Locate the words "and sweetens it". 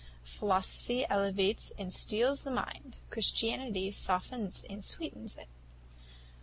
4.67-5.47